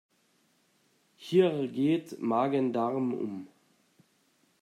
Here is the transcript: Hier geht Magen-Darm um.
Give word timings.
Hier 1.15 1.67
geht 1.67 2.19
Magen-Darm 2.19 3.13
um. 3.13 3.47